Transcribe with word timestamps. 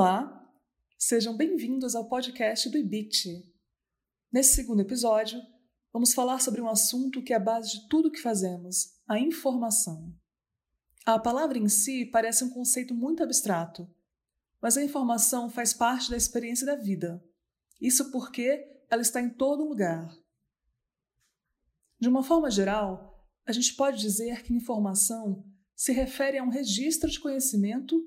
Olá, 0.00 0.50
sejam 0.96 1.36
bem-vindos 1.36 1.94
ao 1.94 2.08
podcast 2.08 2.70
do 2.70 2.78
IBIT. 2.78 3.44
Nesse 4.32 4.54
segundo 4.54 4.80
episódio, 4.80 5.38
vamos 5.92 6.14
falar 6.14 6.40
sobre 6.40 6.58
um 6.62 6.68
assunto 6.70 7.22
que 7.22 7.34
é 7.34 7.36
a 7.36 7.38
base 7.38 7.72
de 7.72 7.86
tudo 7.86 8.08
o 8.08 8.10
que 8.10 8.22
fazemos: 8.22 8.98
a 9.06 9.18
informação. 9.18 10.10
A 11.04 11.18
palavra 11.18 11.58
em 11.58 11.68
si 11.68 12.06
parece 12.06 12.42
um 12.42 12.48
conceito 12.48 12.94
muito 12.94 13.22
abstrato, 13.22 13.86
mas 14.58 14.78
a 14.78 14.82
informação 14.82 15.50
faz 15.50 15.74
parte 15.74 16.10
da 16.10 16.16
experiência 16.16 16.64
da 16.64 16.76
vida. 16.76 17.22
Isso 17.78 18.10
porque 18.10 18.80
ela 18.88 19.02
está 19.02 19.20
em 19.20 19.28
todo 19.28 19.68
lugar. 19.68 20.10
De 21.98 22.08
uma 22.08 22.22
forma 22.22 22.50
geral, 22.50 23.22
a 23.44 23.52
gente 23.52 23.76
pode 23.76 24.00
dizer 24.00 24.44
que 24.44 24.54
informação 24.54 25.44
se 25.76 25.92
refere 25.92 26.38
a 26.38 26.42
um 26.42 26.48
registro 26.48 27.10
de 27.10 27.20
conhecimento, 27.20 28.02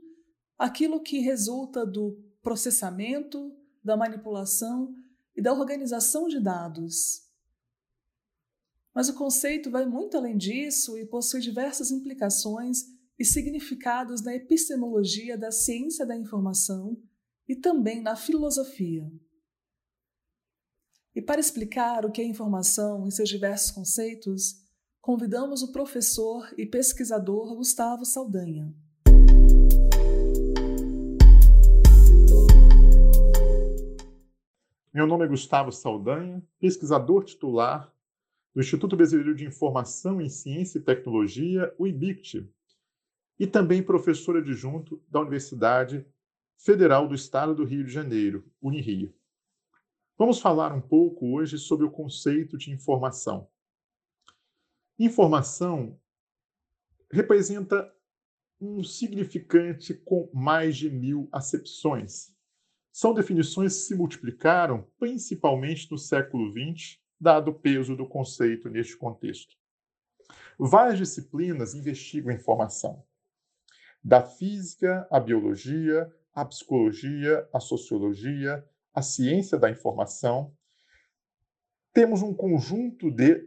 aquilo 0.64 1.02
que 1.02 1.20
resulta 1.20 1.86
do 1.86 2.18
processamento, 2.42 3.54
da 3.84 3.98
manipulação 3.98 4.96
e 5.36 5.42
da 5.42 5.52
organização 5.52 6.30
de 6.30 6.40
dados. 6.40 7.22
Mas 8.96 9.10
o 9.10 9.14
conceito 9.14 9.70
vai 9.70 9.86
muito 9.86 10.16
além 10.16 10.38
disso 10.38 10.98
e 10.98 11.06
possui 11.06 11.42
diversas 11.42 11.92
implicações 11.92 12.84
e 13.20 13.26
significados 13.26 14.24
na 14.24 14.34
epistemologia 14.34 15.38
da 15.38 15.52
ciência 15.52 16.06
da 16.06 16.16
informação 16.16 16.98
e 17.46 17.58
também 17.58 18.02
na 18.02 18.16
filosofia. 18.16 19.12
E 21.14 21.22
para 21.22 21.42
explicar 21.42 22.06
o 22.06 22.12
que 22.12 22.22
é 22.22 22.26
informação 22.26 23.06
em 23.06 23.12
seus 23.12 23.28
diversos 23.28 23.70
conceitos, 23.72 24.64
convidamos 25.02 25.62
o 25.62 25.74
professor 25.74 26.54
e 26.58 26.66
pesquisador 26.66 27.54
Gustavo 27.54 28.06
Saldanha. 28.06 28.74
Meu 34.94 35.08
nome 35.08 35.26
é 35.26 35.28
Gustavo 35.28 35.72
Saldanha, 35.72 36.40
pesquisador 36.60 37.24
titular 37.24 37.92
do 38.54 38.62
Instituto 38.62 38.96
Brasileiro 38.96 39.34
de 39.34 39.44
Informação 39.44 40.22
em 40.22 40.30
Ciência 40.30 40.78
e 40.78 40.84
Tecnologia, 40.84 41.74
o 41.80 41.88
IBICT, 41.88 42.48
e 43.40 43.48
também 43.48 43.82
professor 43.82 44.38
adjunto 44.38 45.04
da 45.10 45.20
Universidade 45.20 46.06
Federal 46.60 47.08
do 47.08 47.16
Estado 47.16 47.56
do 47.56 47.66
Rio 47.66 47.84
de 47.84 47.92
Janeiro, 47.92 48.46
Unirio. 48.62 49.12
Vamos 50.16 50.40
falar 50.40 50.72
um 50.72 50.82
pouco 50.82 51.34
hoje 51.34 51.58
sobre 51.58 51.88
o 51.88 51.92
conceito 51.92 52.56
de 52.56 52.70
informação. 52.70 53.50
Informação 55.00 56.00
representa 57.12 57.92
um 58.62 58.84
significante 58.84 59.96
com 59.96 60.30
mais 60.32 60.78
de 60.78 60.88
mil 60.88 61.28
acepções 61.32 62.33
são 62.94 63.12
definições 63.12 63.76
que 63.76 63.82
se 63.82 63.96
multiplicaram 63.96 64.88
principalmente 65.00 65.90
no 65.90 65.98
século 65.98 66.52
XX, 66.52 67.00
dado 67.20 67.50
o 67.50 67.54
peso 67.54 67.96
do 67.96 68.08
conceito 68.08 68.70
neste 68.70 68.96
contexto. 68.96 69.56
Várias 70.60 71.00
disciplinas 71.00 71.74
investigam 71.74 72.32
informação, 72.32 73.04
da 74.04 74.22
física 74.22 75.08
à 75.10 75.20
biologia, 75.20 76.14
à 76.36 76.46
psicologia, 76.46 77.50
à 77.52 77.60
sociologia, 77.60 78.64
à 78.94 79.02
ciência 79.02 79.58
da 79.58 79.72
informação. 79.72 80.56
Temos 81.94 82.22
um 82.22 82.34
conjunto 82.34 83.10
de 83.10 83.44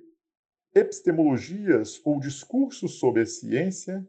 epistemologias 0.75 2.01
ou 2.05 2.19
discursos 2.19 2.99
sobre 2.99 3.23
a 3.23 3.27
ciência 3.27 4.05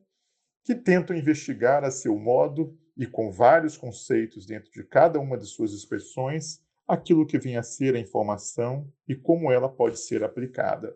que 0.64 0.74
tentam 0.74 1.16
investigar 1.16 1.84
a 1.84 1.92
seu 1.92 2.18
modo 2.18 2.76
e 2.98 3.06
com 3.06 3.32
vários 3.32 3.78
conceitos 3.78 4.46
dentro 4.46 4.72
de 4.72 4.84
cada 4.84 5.20
uma 5.20 5.38
de 5.38 5.46
suas 5.46 5.72
expressões, 5.72 6.62
aquilo 6.88 7.28
que 7.28 7.38
vem 7.38 7.58
a 7.58 7.64
ser 7.64 7.96
a 7.96 8.00
informação 8.00 8.92
e 9.08 9.16
como 9.16 9.52
ela 9.52 9.70
pode 9.70 10.00
ser 10.00 10.24
aplicada. 10.24 10.96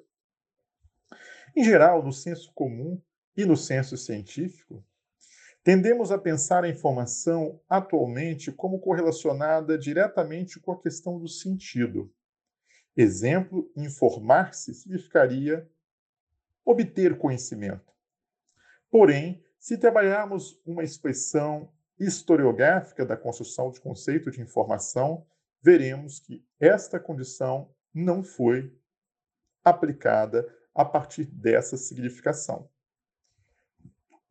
Em 1.56 1.64
geral, 1.64 2.02
no 2.02 2.12
senso 2.12 2.52
comum 2.54 3.00
e 3.36 3.46
no 3.46 3.58
senso 3.58 3.98
científico, 3.98 4.84
tendemos 5.64 6.12
a 6.12 6.18
pensar 6.18 6.64
a 6.64 6.70
informação 6.70 7.62
atualmente 7.70 8.52
como 8.52 8.80
correlacionada 8.80 9.78
diretamente 9.78 10.60
com 10.60 10.72
a 10.72 10.82
questão 10.82 11.20
do 11.20 11.28
sentido. 11.28 12.12
Exemplo, 12.96 13.72
informar-se 13.76 14.74
significaria 14.74 15.70
obter 16.66 17.18
conhecimento. 17.18 17.92
Porém, 18.90 19.44
se 19.60 19.78
trabalharmos 19.78 20.60
uma 20.66 20.84
expressão 20.84 21.72
historiográfica 22.02 23.06
da 23.06 23.16
construção 23.16 23.70
de 23.70 23.80
conceito 23.80 24.32
de 24.32 24.42
informação, 24.42 25.24
veremos 25.62 26.20
que 26.20 26.44
esta 26.60 27.00
condição 27.00 27.70
não 27.94 28.24
foi 28.24 28.76
aplicada 29.64 30.52
a 30.74 30.84
partir 30.84 31.26
dessa 31.26 31.78
significação. 31.78 32.68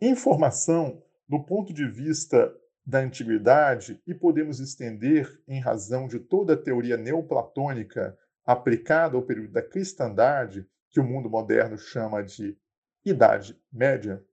Informação, 0.00 1.00
do 1.28 1.44
ponto 1.44 1.72
de 1.72 1.86
vista 1.86 2.52
da 2.84 2.98
antiguidade, 2.98 4.02
e 4.04 4.12
podemos 4.12 4.58
estender 4.58 5.40
em 5.46 5.60
razão 5.60 6.08
de 6.08 6.18
toda 6.18 6.54
a 6.54 6.60
teoria 6.60 6.96
neoplatônica 6.96 8.18
aplicada 8.44 9.16
ao 9.16 9.22
período 9.22 9.52
da 9.52 9.62
cristandade, 9.62 10.66
que 10.88 10.98
o 10.98 11.04
mundo 11.04 11.30
moderno 11.30 11.78
chama 11.78 12.20
de 12.22 12.58
Idade 13.04 13.56
Média, 13.70 14.24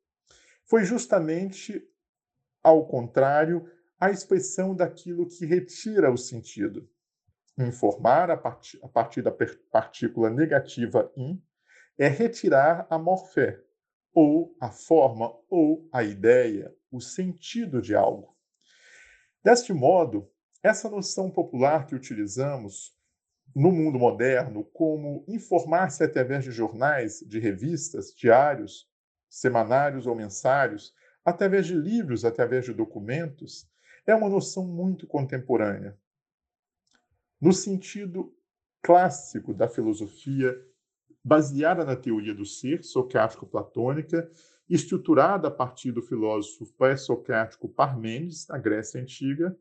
foi 0.66 0.84
justamente 0.84 1.88
ao 2.68 2.86
contrário, 2.86 3.66
a 3.98 4.12
expressão 4.12 4.76
daquilo 4.76 5.26
que 5.26 5.46
retira 5.46 6.12
o 6.12 6.18
sentido. 6.18 6.86
Informar 7.58 8.30
a 8.30 8.36
partir, 8.36 8.78
a 8.84 8.90
partir 8.90 9.22
da 9.22 9.32
partícula 9.72 10.30
negativa 10.30 11.10
in 11.16 11.42
é 11.98 12.10
retirar 12.10 12.86
a 12.90 13.00
morfé, 13.00 13.64
ou 14.14 14.54
a 14.60 14.70
forma, 14.70 15.34
ou 15.50 15.88
a 15.94 16.04
ideia, 16.04 16.76
o 16.92 17.00
sentido 17.00 17.82
de 17.82 17.96
algo. 17.96 18.36
Deste 19.42 19.72
modo, 19.72 20.30
essa 20.62 20.90
noção 20.90 21.32
popular 21.32 21.88
que 21.88 21.96
utilizamos 21.96 22.94
no 23.56 23.72
mundo 23.72 23.98
moderno 23.98 24.66
como 24.74 25.24
informar-se 25.26 26.04
através 26.04 26.44
de 26.44 26.52
jornais, 26.52 27.22
de 27.26 27.40
revistas, 27.40 28.14
diários, 28.14 28.90
semanários 29.30 30.06
ou 30.06 30.14
mensários, 30.14 30.94
através 31.28 31.68
de 31.68 31.74
livros, 31.76 32.24
através 32.24 32.64
de 32.64 32.74
documentos, 32.74 33.70
é 34.06 34.16
uma 34.16 34.30
noção 34.30 34.66
muito 34.66 35.06
contemporânea. 35.06 36.00
No 37.42 37.52
sentido 37.52 38.34
clássico 38.82 39.54
da 39.54 39.68
filosofia, 39.68 40.58
baseada 41.22 41.84
na 41.84 41.98
teoria 41.98 42.34
do 42.34 42.46
ser, 42.46 42.82
socrático-platônica, 42.82 44.32
estruturada 44.70 45.50
a 45.50 45.52
partir 45.52 45.92
do 45.92 46.02
filósofo 46.02 46.66
pré-socrático 46.78 47.68
Parmênides, 47.68 48.48
na 48.48 48.58
Grécia 48.58 49.02
Antiga, 49.02 49.54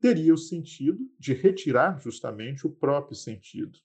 teria 0.00 0.34
o 0.34 0.38
sentido 0.38 1.08
de 1.20 1.34
retirar 1.34 2.00
justamente 2.00 2.66
o 2.66 2.70
próprio 2.70 3.14
sentido. 3.14 3.78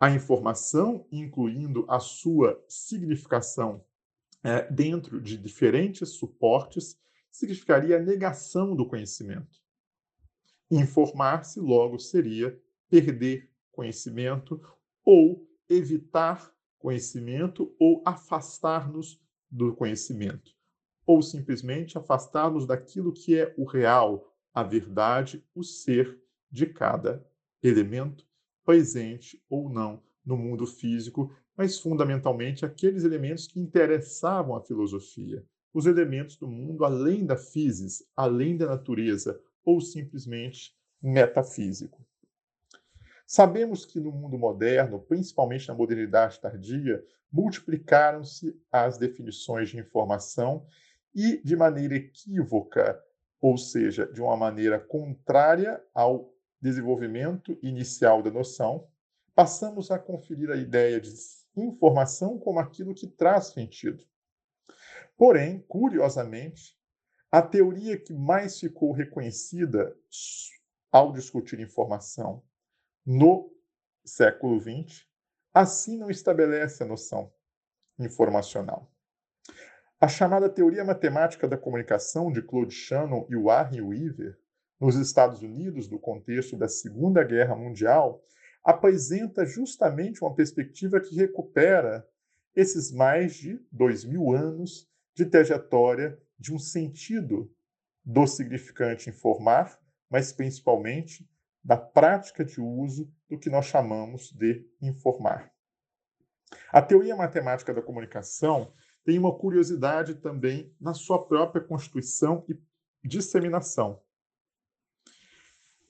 A 0.00 0.10
informação, 0.10 1.06
incluindo 1.12 1.84
a 1.86 2.00
sua 2.00 2.64
significação 2.66 3.84
é, 4.42 4.70
dentro 4.70 5.20
de 5.20 5.36
diferentes 5.36 6.10
suportes, 6.10 6.98
significaria 7.30 7.96
a 7.96 8.02
negação 8.02 8.74
do 8.74 8.86
conhecimento. 8.86 9.60
Informar-se, 10.70 11.60
logo, 11.60 11.98
seria 11.98 12.58
perder 12.88 13.50
conhecimento 13.70 14.60
ou 15.04 15.48
evitar 15.68 16.52
conhecimento 16.78 17.74
ou 17.78 18.02
afastar-nos 18.04 19.20
do 19.50 19.74
conhecimento, 19.74 20.52
ou 21.06 21.22
simplesmente 21.22 21.96
afastar-nos 21.96 22.66
daquilo 22.66 23.12
que 23.12 23.38
é 23.38 23.54
o 23.56 23.64
real, 23.64 24.34
a 24.52 24.62
verdade, 24.62 25.44
o 25.54 25.62
ser 25.62 26.20
de 26.50 26.66
cada 26.66 27.26
elemento, 27.62 28.26
presente 28.64 29.42
ou 29.48 29.68
não 29.68 30.02
no 30.24 30.36
mundo 30.36 30.66
físico 30.66 31.34
mas 31.56 31.78
fundamentalmente 31.78 32.64
aqueles 32.64 33.04
elementos 33.04 33.46
que 33.46 33.60
interessavam 33.60 34.56
a 34.56 34.60
filosofia, 34.60 35.44
os 35.72 35.86
elementos 35.86 36.36
do 36.36 36.46
mundo 36.46 36.84
além 36.84 37.24
da 37.24 37.36
physis, 37.36 38.04
além 38.16 38.56
da 38.56 38.66
natureza, 38.66 39.40
ou 39.64 39.80
simplesmente 39.80 40.74
metafísico. 41.00 42.04
Sabemos 43.26 43.86
que 43.86 43.98
no 43.98 44.12
mundo 44.12 44.38
moderno, 44.38 44.98
principalmente 45.00 45.68
na 45.68 45.74
modernidade 45.74 46.40
tardia, 46.40 47.02
multiplicaram-se 47.32 48.54
as 48.70 48.98
definições 48.98 49.70
de 49.70 49.78
informação 49.78 50.66
e, 51.14 51.40
de 51.42 51.56
maneira 51.56 51.94
equívoca, 51.94 53.02
ou 53.40 53.56
seja, 53.56 54.06
de 54.06 54.20
uma 54.20 54.36
maneira 54.36 54.78
contrária 54.78 55.82
ao 55.94 56.32
desenvolvimento 56.60 57.58
inicial 57.62 58.22
da 58.22 58.30
noção, 58.30 58.86
passamos 59.34 59.90
a 59.90 59.98
conferir 59.98 60.50
a 60.50 60.56
ideia 60.56 61.00
de 61.00 61.10
informação 61.56 62.38
como 62.38 62.58
aquilo 62.58 62.94
que 62.94 63.06
traz 63.06 63.46
sentido. 63.48 64.04
Porém, 65.16 65.60
curiosamente, 65.68 66.76
a 67.30 67.40
teoria 67.40 67.98
que 67.98 68.12
mais 68.12 68.58
ficou 68.58 68.92
reconhecida 68.92 69.96
ao 70.90 71.12
discutir 71.12 71.60
informação 71.60 72.42
no 73.04 73.50
século 74.04 74.60
XX, 74.60 75.06
assim 75.54 75.96
não 75.96 76.10
estabelece 76.10 76.82
a 76.82 76.86
noção 76.86 77.32
informacional. 77.98 78.90
A 80.00 80.08
chamada 80.08 80.48
teoria 80.48 80.84
matemática 80.84 81.46
da 81.46 81.56
comunicação 81.56 82.32
de 82.32 82.42
Claude 82.42 82.74
Shannon 82.74 83.26
e 83.30 83.36
Warren 83.36 83.82
Weaver, 83.82 84.38
nos 84.80 84.96
Estados 84.96 85.42
Unidos, 85.42 85.88
no 85.88 85.98
contexto 85.98 86.56
da 86.56 86.68
Segunda 86.68 87.22
Guerra 87.22 87.54
Mundial, 87.54 88.20
apresenta 88.64 89.44
justamente 89.44 90.22
uma 90.22 90.34
perspectiva 90.34 91.00
que 91.00 91.14
recupera 91.14 92.06
esses 92.54 92.92
mais 92.92 93.34
de 93.34 93.60
dois 93.70 94.04
mil 94.04 94.32
anos 94.32 94.88
de 95.14 95.26
trajetória 95.26 96.18
de 96.38 96.52
um 96.52 96.58
sentido 96.58 97.52
do 98.04 98.26
significante 98.26 99.10
informar, 99.10 99.78
mas 100.10 100.32
principalmente 100.32 101.28
da 101.64 101.76
prática 101.76 102.44
de 102.44 102.60
uso 102.60 103.10
do 103.28 103.38
que 103.38 103.48
nós 103.48 103.66
chamamos 103.66 104.32
de 104.32 104.66
informar. 104.80 105.52
A 106.70 106.82
teoria 106.82 107.16
matemática 107.16 107.72
da 107.72 107.80
comunicação 107.80 108.72
tem 109.04 109.18
uma 109.18 109.36
curiosidade 109.36 110.16
também 110.16 110.74
na 110.80 110.94
sua 110.94 111.24
própria 111.26 111.62
constituição 111.62 112.44
e 112.48 112.58
disseminação. 113.08 114.02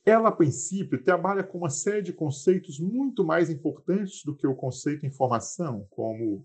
Ela, 0.05 0.31
a 0.31 0.33
princípio, 0.33 1.03
trabalha 1.03 1.45
com 1.45 1.59
uma 1.59 1.71
série 1.71 2.03
de 2.03 2.13
conceitos 2.13 2.81
muito 2.81 3.25
mais 3.25 3.49
importantes 3.49 4.25
do 4.25 4.35
que 4.35 4.47
o 4.47 4.55
conceito 4.55 5.07
informação, 5.07 5.87
como 5.91 6.45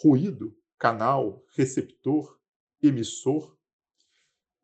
ruído, 0.00 0.56
canal, 0.78 1.44
receptor, 1.56 2.38
emissor 2.80 3.56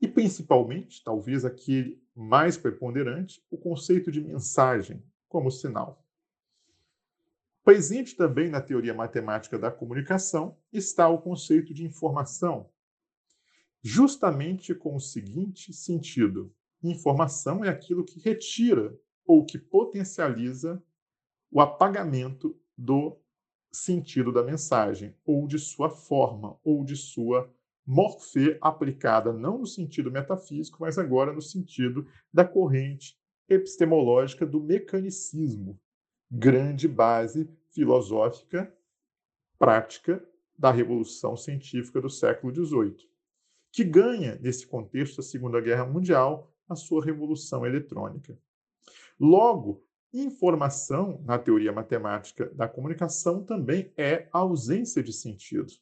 e, 0.01 0.07
principalmente, 0.07 1.03
talvez 1.03 1.45
aquele 1.45 2.01
mais 2.15 2.57
preponderante, 2.57 3.45
o 3.51 3.59
conceito 3.59 4.13
de 4.13 4.21
mensagem 4.21 5.03
como 5.29 5.51
sinal. 5.51 6.05
Presente 7.65 8.15
também 8.15 8.49
na 8.49 8.61
teoria 8.61 8.95
matemática 8.95 9.59
da 9.59 9.73
comunicação 9.73 10.57
está 10.73 11.09
o 11.09 11.21
conceito 11.21 11.75
de 11.75 11.85
informação, 11.85 12.71
justamente 13.83 14.73
com 14.73 14.95
o 14.95 15.01
seguinte 15.01 15.73
sentido: 15.73 16.55
informação 16.91 17.65
é 17.65 17.69
aquilo 17.69 18.05
que 18.05 18.21
retira 18.21 18.97
ou 19.27 19.45
que 19.45 19.59
potencializa 19.59 20.83
o 21.51 21.61
apagamento 21.61 22.59
do 22.77 23.17
sentido 23.73 24.33
da 24.33 24.43
mensagem, 24.43 25.15
ou 25.25 25.47
de 25.47 25.59
sua 25.59 25.91
forma, 25.91 26.59
ou 26.63 26.85
de 26.85 26.97
sua 26.97 27.53
morfê 27.87 28.57
aplicada 28.61 29.33
não 29.33 29.59
no 29.59 29.67
sentido 29.67 30.11
metafísico, 30.11 30.79
mas 30.81 30.99
agora 30.99 31.33
no 31.33 31.43
sentido 31.43 32.07
da 32.33 32.45
corrente 32.45 33.19
epistemológica 33.49 34.47
do 34.47 34.61
mecanicismo, 34.61 35.79
grande 36.31 36.89
base 36.89 37.49
filosófica 37.71 38.73
prática 39.59 40.25
da 40.57 40.71
revolução 40.71 41.37
científica 41.37 42.01
do 42.01 42.09
século 42.09 42.55
XVIII, 42.55 43.09
que 43.73 43.85
ganha, 43.85 44.37
nesse 44.37 44.67
contexto 44.67 45.17
da 45.17 45.23
Segunda 45.23 45.61
Guerra 45.61 45.85
Mundial, 45.85 46.54
a 46.69 46.75
sua 46.75 47.05
revolução 47.05 47.67
eletrônica. 47.67 48.39
Logo, 49.19 49.85
informação, 50.13 51.21
na 51.25 51.39
teoria 51.39 51.73
matemática 51.73 52.49
da 52.55 52.69
comunicação, 52.69 53.45
também 53.45 53.93
é 53.97 54.29
ausência 54.33 55.03
de 55.03 55.13
sentido. 55.13 55.73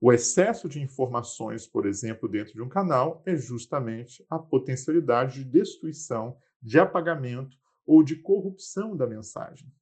O 0.00 0.12
excesso 0.12 0.68
de 0.68 0.80
informações, 0.80 1.66
por 1.66 1.86
exemplo, 1.86 2.28
dentro 2.28 2.52
de 2.52 2.62
um 2.62 2.68
canal, 2.68 3.22
é 3.24 3.36
justamente 3.36 4.24
a 4.28 4.38
potencialidade 4.38 5.44
de 5.44 5.50
destruição, 5.50 6.36
de 6.60 6.78
apagamento 6.78 7.56
ou 7.86 8.02
de 8.02 8.16
corrupção 8.16 8.96
da 8.96 9.06
mensagem. 9.06 9.72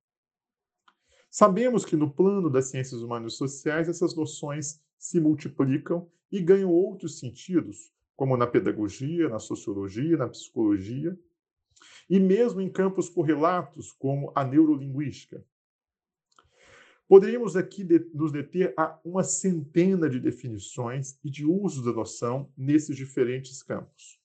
Sabemos 1.31 1.85
que 1.85 1.97
no 1.97 2.13
plano 2.13 2.51
das 2.51 2.67
ciências 2.67 3.03
humanas 3.03 3.35
e 3.35 3.37
sociais 3.37 3.89
essas 3.89 4.15
noções 4.15 4.83
se 4.99 5.21
multiplicam 5.21 6.11
e 6.31 6.41
ganham 6.41 6.71
outros 6.71 7.19
sentidos, 7.19 7.93
como 8.21 8.37
na 8.37 8.47
pedagogia, 8.47 9.31
na 9.31 9.39
sociologia, 9.39 10.15
na 10.15 10.29
psicologia, 10.29 11.19
e 12.07 12.21
mesmo 12.21 12.61
em 12.61 12.71
campos 12.71 13.09
correlatos, 13.09 13.93
como 13.93 14.31
a 14.35 14.45
neurolinguística. 14.45 15.43
Poderíamos 17.09 17.57
aqui 17.57 17.83
nos 18.13 18.31
deter 18.31 18.75
a 18.77 19.01
uma 19.03 19.25
centena 19.25 20.07
de 20.07 20.21
definições 20.21 21.19
e 21.25 21.31
de 21.31 21.47
uso 21.47 21.83
da 21.83 21.95
noção 21.95 22.53
nesses 22.55 22.95
diferentes 22.95 23.63
campos. 23.63 24.21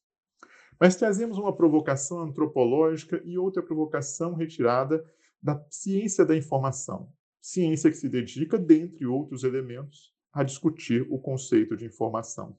Mas 0.78 0.98
trazemos 0.98 1.38
uma 1.38 1.56
provocação 1.56 2.20
antropológica 2.20 3.22
e 3.24 3.38
outra 3.38 3.64
provocação 3.64 4.34
retirada 4.34 5.10
da 5.42 5.66
ciência 5.70 6.26
da 6.26 6.36
informação, 6.36 7.10
ciência 7.42 7.90
que 7.90 7.96
se 7.96 8.10
dedica, 8.10 8.58
dentre 8.58 9.06
outros 9.06 9.46
elementos, 9.46 10.14
a 10.34 10.44
discutir 10.44 11.08
o 11.10 11.18
conceito 11.18 11.78
de 11.78 11.86
informação. 11.86 12.58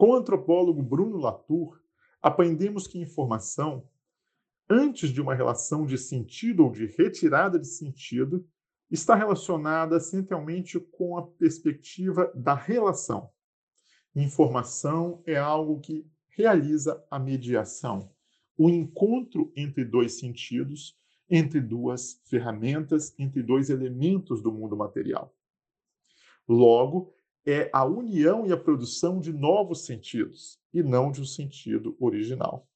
Com 0.00 0.12
o 0.12 0.14
antropólogo 0.14 0.82
Bruno 0.82 1.18
Latour, 1.18 1.78
aprendemos 2.22 2.86
que 2.86 2.98
informação, 2.98 3.86
antes 4.66 5.10
de 5.10 5.20
uma 5.20 5.34
relação 5.34 5.84
de 5.84 5.98
sentido 5.98 6.64
ou 6.64 6.72
de 6.72 6.86
retirada 6.86 7.58
de 7.58 7.66
sentido, 7.66 8.48
está 8.90 9.14
relacionada 9.14 10.00
centralmente 10.00 10.80
com 10.80 11.18
a 11.18 11.26
perspectiva 11.26 12.32
da 12.34 12.54
relação. 12.54 13.28
Informação 14.16 15.22
é 15.26 15.36
algo 15.36 15.78
que 15.80 16.10
realiza 16.30 17.04
a 17.10 17.18
mediação, 17.18 18.10
o 18.56 18.70
encontro 18.70 19.52
entre 19.54 19.84
dois 19.84 20.18
sentidos, 20.18 20.96
entre 21.28 21.60
duas 21.60 22.22
ferramentas, 22.24 23.14
entre 23.18 23.42
dois 23.42 23.68
elementos 23.68 24.40
do 24.40 24.50
mundo 24.50 24.74
material. 24.74 25.36
Logo, 26.48 27.12
é 27.46 27.70
a 27.72 27.84
união 27.84 28.46
e 28.46 28.52
a 28.52 28.56
produção 28.56 29.20
de 29.20 29.32
novos 29.32 29.84
sentidos, 29.84 30.58
e 30.72 30.82
não 30.82 31.10
de 31.10 31.20
um 31.20 31.24
sentido 31.24 31.96
original. 31.98 32.66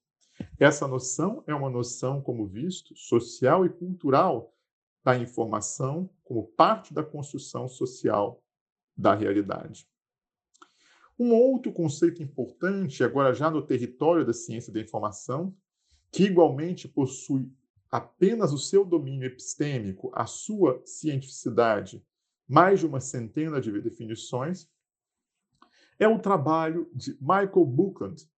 Essa 0.58 0.88
noção 0.88 1.44
é 1.46 1.55
uma 1.55 1.70
noção, 1.70 2.20
como 2.20 2.46
visto, 2.46 2.96
social 2.96 3.64
e 3.64 3.69
cultural 3.69 4.52
da 5.05 5.16
informação 5.16 6.08
como 6.25 6.46
parte 6.49 6.94
da 6.94 7.05
construção 7.05 7.69
social 7.69 8.43
da 8.96 9.14
realidade. 9.14 9.87
Um 11.18 11.33
outro 11.33 11.73
conceito 11.73 12.23
importante, 12.23 13.04
agora 13.04 13.35
já 13.35 13.50
no 13.50 13.62
território 13.62 14.25
da 14.25 14.33
ciência 14.33 14.73
da 14.73 14.80
informação, 14.80 15.54
que 16.11 16.25
igualmente 16.25 16.88
possui 16.88 17.52
apenas 17.90 18.52
o 18.52 18.59
seu 18.59 18.85
domínio 18.85 19.26
epistêmico, 19.26 20.11
a 20.12 20.26
sua 20.26 20.83
cientificidade, 20.85 22.04
mais 22.48 22.80
de 22.80 22.86
uma 22.86 23.00
centena 23.00 23.60
de 23.60 23.70
definições, 23.80 24.68
é 25.98 26.08
o 26.08 26.18
trabalho 26.18 26.90
de 26.92 27.16
Michael 27.20 27.64
Buckland, 27.64 28.28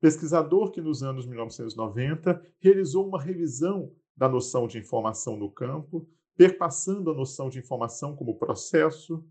pesquisador 0.00 0.70
que 0.70 0.80
nos 0.80 1.02
anos 1.02 1.26
1990 1.26 2.44
realizou 2.60 3.08
uma 3.08 3.20
revisão 3.20 3.94
da 4.16 4.28
noção 4.28 4.66
de 4.66 4.78
informação 4.78 5.36
no 5.36 5.50
campo, 5.50 6.08
perpassando 6.36 7.10
a 7.10 7.14
noção 7.14 7.48
de 7.48 7.58
informação 7.58 8.14
como 8.14 8.38
processo, 8.38 9.24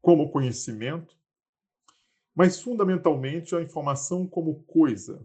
como 0.00 0.30
conhecimento, 0.30 1.16
mas 2.34 2.60
fundamentalmente 2.60 3.54
a 3.54 3.62
informação 3.62 4.26
como 4.26 4.62
coisa, 4.64 5.24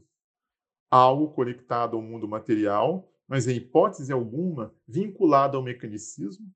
algo 0.89 1.29
conectado 1.33 1.95
ao 1.95 2.01
mundo 2.01 2.27
material, 2.27 3.11
mas 3.27 3.47
em 3.47 3.57
hipótese 3.57 4.13
alguma 4.13 4.73
vinculado 4.87 5.57
ao 5.57 5.63
mecanicismo 5.63 6.49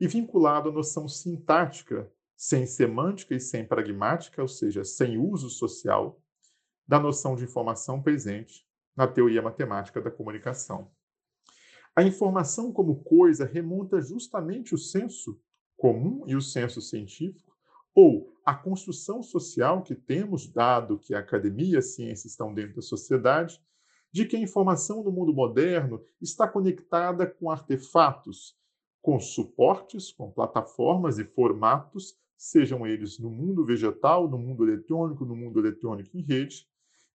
e 0.00 0.08
vinculado 0.08 0.70
à 0.70 0.72
noção 0.72 1.06
sintática, 1.06 2.10
sem 2.34 2.66
semântica 2.66 3.34
e 3.34 3.40
sem 3.40 3.66
pragmática, 3.66 4.40
ou 4.40 4.48
seja, 4.48 4.82
sem 4.82 5.18
uso 5.18 5.50
social, 5.50 6.18
da 6.88 6.98
noção 6.98 7.36
de 7.36 7.44
informação 7.44 8.02
presente 8.02 8.66
na 8.96 9.06
teoria 9.06 9.42
matemática 9.42 10.00
da 10.00 10.10
comunicação. 10.10 10.90
A 11.94 12.02
informação 12.02 12.72
como 12.72 13.02
coisa 13.02 13.44
remonta 13.44 14.00
justamente 14.00 14.74
o 14.74 14.78
senso 14.78 15.40
comum 15.76 16.24
e 16.26 16.34
o 16.34 16.40
senso 16.40 16.80
científico, 16.80 17.54
ou 17.94 18.32
a 18.44 18.54
construção 18.54 19.22
social 19.22 19.82
que 19.82 19.94
temos, 19.94 20.48
dado 20.48 20.98
que 20.98 21.14
a 21.14 21.18
academia 21.18 21.74
e 21.74 21.78
a 21.78 21.82
ciência 21.82 22.26
estão 22.26 22.54
dentro 22.54 22.76
da 22.76 22.82
sociedade, 22.82 23.60
de 24.12 24.24
que 24.24 24.36
a 24.36 24.40
informação 24.40 25.02
no 25.02 25.12
mundo 25.12 25.32
moderno 25.32 26.02
está 26.20 26.48
conectada 26.48 27.26
com 27.26 27.50
artefatos, 27.50 28.56
com 29.02 29.18
suportes, 29.18 30.12
com 30.12 30.30
plataformas 30.30 31.18
e 31.18 31.24
formatos, 31.24 32.16
sejam 32.36 32.86
eles 32.86 33.18
no 33.18 33.30
mundo 33.30 33.64
vegetal, 33.64 34.28
no 34.28 34.38
mundo 34.38 34.64
eletrônico, 34.64 35.24
no 35.24 35.36
mundo 35.36 35.58
eletrônico 35.58 36.16
em 36.16 36.22
rede, 36.22 36.66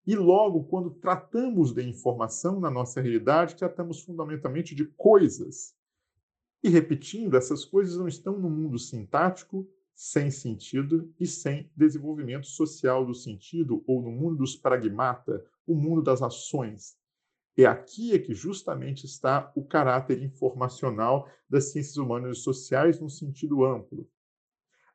e 0.06 0.16
logo, 0.16 0.66
quando 0.66 0.92
tratamos 0.92 1.72
de 1.74 1.82
informação 1.82 2.60
na 2.60 2.70
nossa 2.70 3.02
realidade, 3.02 3.56
tratamos 3.56 4.02
fundamentalmente 4.02 4.76
de 4.76 4.86
coisas. 4.86 5.76
E 6.64 6.70
repetindo, 6.70 7.36
essas 7.36 7.66
coisas 7.66 7.98
não 7.98 8.08
estão 8.08 8.38
no 8.38 8.50
mundo 8.50 8.78
sintático, 8.78 9.68
sem 9.96 10.30
sentido 10.30 11.12
e 11.20 11.26
sem 11.26 11.72
desenvolvimento 11.76 12.46
social 12.46 13.04
do 13.04 13.16
sentido, 13.16 13.84
ou 13.88 14.02
no 14.02 14.12
mundo 14.12 14.38
dos 14.38 14.56
pragmata, 14.56 15.44
o 15.66 15.74
mundo 15.74 16.04
das 16.04 16.22
ações. 16.22 16.96
É 17.58 17.66
aqui 17.66 18.14
é 18.14 18.20
que 18.20 18.34
justamente 18.34 19.06
está 19.06 19.52
o 19.56 19.64
caráter 19.64 20.22
informacional 20.22 21.30
das 21.50 21.72
ciências 21.72 21.96
humanas 21.96 22.38
e 22.38 22.42
sociais 22.42 23.00
num 23.00 23.08
sentido 23.08 23.64
amplo. 23.64 24.10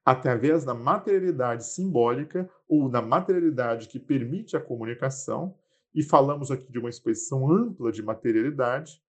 Através 0.04 0.64
da 0.64 0.74
materialidade 0.74 1.66
simbólica 1.66 2.50
ou 2.68 2.88
da 2.88 3.00
materialidade 3.00 3.88
que 3.88 3.98
permite 3.98 4.56
a 4.56 4.60
comunicação, 4.60 5.56
e 5.94 6.02
falamos 6.02 6.50
aqui 6.50 6.70
de 6.70 6.78
uma 6.78 6.90
expressão 6.90 7.50
ampla 7.50 7.90
de 7.90 8.02
materialidade, 8.02 9.02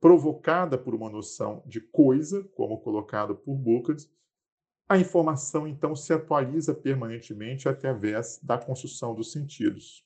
provocada 0.00 0.76
por 0.76 0.94
uma 0.94 1.08
noção 1.08 1.62
de 1.66 1.80
coisa, 1.80 2.44
como 2.54 2.80
colocado 2.80 3.34
por 3.34 3.54
Bucard, 3.54 4.08
a 4.88 4.98
informação 4.98 5.66
então 5.66 5.96
se 5.96 6.12
atualiza 6.12 6.74
permanentemente 6.74 7.68
através 7.68 8.38
da 8.42 8.58
construção 8.58 9.14
dos 9.14 9.32
sentidos. 9.32 10.04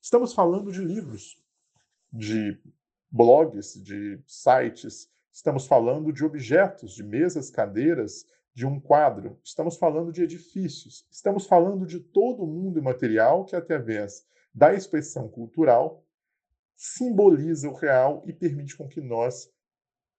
Estamos 0.00 0.32
falando 0.32 0.72
de 0.72 0.80
livros, 0.80 1.43
de 2.14 2.56
blogs, 3.10 3.74
de 3.82 4.22
sites, 4.24 5.10
estamos 5.32 5.66
falando 5.66 6.12
de 6.12 6.24
objetos, 6.24 6.94
de 6.94 7.02
mesas, 7.02 7.50
cadeiras, 7.50 8.24
de 8.54 8.64
um 8.64 8.78
quadro, 8.78 9.40
estamos 9.42 9.76
falando 9.76 10.12
de 10.12 10.22
edifícios, 10.22 11.04
estamos 11.10 11.44
falando 11.44 11.84
de 11.84 11.98
todo 11.98 12.44
o 12.44 12.46
mundo 12.46 12.80
material 12.80 13.44
que, 13.44 13.56
através 13.56 14.24
da 14.54 14.72
expressão 14.72 15.28
cultural, 15.28 16.06
simboliza 16.76 17.68
o 17.68 17.74
real 17.74 18.22
e 18.26 18.32
permite 18.32 18.76
com 18.76 18.86
que 18.86 19.00
nós 19.00 19.50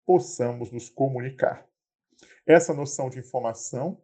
possamos 0.05 0.69
nos 0.69 0.89
comunicar. 0.89 1.65
Essa 2.45 2.73
noção 2.73 3.09
de 3.09 3.19
informação 3.19 4.01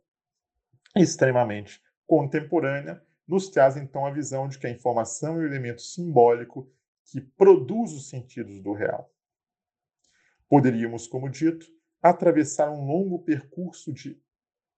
extremamente 0.96 1.82
contemporânea 2.08 3.04
nos 3.28 3.50
traz 3.50 3.76
então 3.76 4.06
a 4.06 4.12
visão 4.12 4.48
de 4.48 4.58
que 4.58 4.68
a 4.68 4.72
informação 4.72 5.36
é 5.36 5.40
o 5.40 5.46
elemento 5.46 5.82
simbólico 5.82 6.72
que 7.12 7.20
produz 7.20 7.92
os 7.92 8.08
sentidos 8.08 8.62
do 8.62 8.72
real. 8.72 9.14
Poderíamos, 10.48 11.08
como 11.08 11.30
dito, 11.30 11.68
atravessar 12.02 12.72
um 12.72 12.86
longo 12.86 13.20
percurso 13.20 13.92
de 13.92 14.18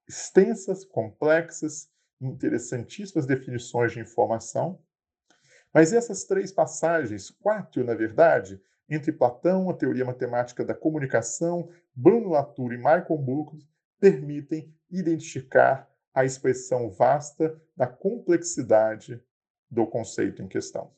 extensas, 0.06 0.84
complexas, 0.84 1.88
interessantíssimas 2.20 3.24
definições 3.24 3.92
de 3.92 4.00
informação, 4.00 4.82
mas 5.72 5.92
essas 5.92 6.24
três 6.24 6.50
passagens, 6.50 7.30
quatro 7.30 7.84
na 7.84 7.94
verdade, 7.94 8.60
entre 8.88 9.12
Platão, 9.12 9.70
a 9.70 9.74
teoria 9.74 10.04
matemática 10.04 10.64
da 10.64 10.74
comunicação, 10.74 11.70
Bruno 11.94 12.30
Latour 12.30 12.72
e 12.72 12.76
Michael 12.76 13.18
Buckley, 13.18 13.66
permitem 14.00 14.74
identificar 14.90 15.88
a 16.12 16.24
expressão 16.24 16.90
vasta 16.90 17.60
da 17.76 17.86
complexidade 17.86 19.22
do 19.70 19.86
conceito 19.86 20.42
em 20.42 20.48
questão. 20.48 20.92